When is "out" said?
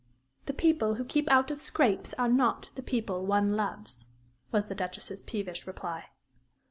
1.29-1.51